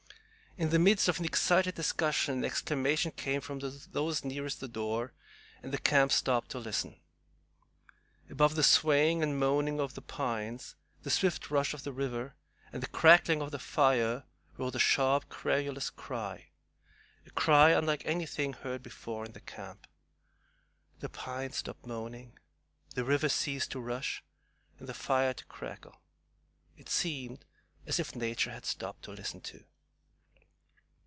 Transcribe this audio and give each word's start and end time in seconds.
In 0.57 0.69
the 0.69 0.79
midst 0.79 1.07
of 1.07 1.17
an 1.17 1.23
excited 1.23 1.75
discussion 1.75 2.33
an 2.33 2.43
exclamation 2.43 3.11
came 3.11 3.39
from 3.39 3.59
those 3.61 4.25
nearest 4.25 4.59
the 4.59 4.67
door, 4.67 5.13
and 5.63 5.71
the 5.71 5.77
camp 5.77 6.11
stopped 6.11 6.51
to 6.51 6.59
listen. 6.59 6.99
Above 8.29 8.55
the 8.55 8.61
swaying 8.61 9.23
and 9.23 9.39
moaning 9.39 9.79
of 9.79 9.93
the 9.93 10.01
pines, 10.01 10.75
the 11.03 11.09
swift 11.09 11.51
rush 11.51 11.73
of 11.73 11.83
the 11.83 11.93
river, 11.93 12.35
and 12.73 12.83
the 12.83 12.89
crackling 12.89 13.41
of 13.41 13.51
the 13.51 13.59
fire 13.59 14.25
rose 14.57 14.75
a 14.75 14.79
sharp, 14.79 15.29
querulous 15.29 15.89
cry, 15.89 16.49
a 17.25 17.31
cry 17.31 17.69
unlike 17.69 18.03
anything 18.05 18.51
heard 18.51 18.83
before 18.83 19.23
in 19.23 19.31
the 19.31 19.39
camp. 19.39 19.87
The 20.99 21.07
pines 21.07 21.55
stopped 21.55 21.85
moaning, 21.87 22.37
the 22.93 23.05
river 23.05 23.29
ceased 23.29 23.71
to 23.71 23.79
rush, 23.79 24.21
and 24.79 24.89
the 24.89 24.93
fire 24.93 25.33
to 25.33 25.45
crackle. 25.45 26.01
It 26.75 26.89
seemed 26.89 27.45
as 27.87 28.01
if 28.01 28.17
Nature 28.17 28.51
had 28.51 28.65
stopped 28.65 29.03
to 29.05 29.11
listen 29.11 29.39
too. 29.39 29.63